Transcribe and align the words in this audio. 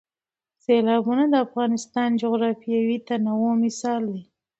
سیلابونه 0.63 1.23
د 1.29 1.35
افغانستان 1.45 2.09
د 2.13 2.19
جغرافیوي 2.23 2.97
تنوع 3.07 3.53
مثال 3.63 4.01
دی. 4.13 4.21